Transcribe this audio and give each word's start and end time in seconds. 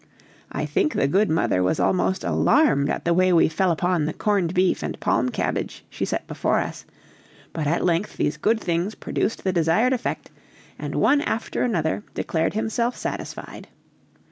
I 0.51 0.65
think 0.65 0.95
the 0.95 1.07
good 1.07 1.29
mother 1.29 1.61
was 1.61 1.79
almost 1.79 2.23
alarmed 2.23 2.89
at 2.89 3.05
the 3.05 3.13
way 3.13 3.31
we 3.31 3.47
fell 3.47 3.69
upon 3.69 4.05
the 4.05 4.13
corned 4.15 4.55
beef 4.55 4.81
and 4.81 4.99
palm 4.99 5.29
cabbage 5.29 5.85
she 5.91 6.05
set 6.05 6.25
before 6.25 6.57
us, 6.57 6.85
but 7.53 7.67
at 7.67 7.85
length 7.85 8.17
these 8.17 8.35
good 8.37 8.59
things 8.59 8.95
produced 8.95 9.43
the 9.43 9.53
desired 9.53 9.93
effect, 9.93 10.31
and 10.79 10.95
one 10.95 11.21
after 11.21 11.61
another 11.61 12.01
declared 12.15 12.55
himself 12.55 12.97
satisfied. 12.97 13.67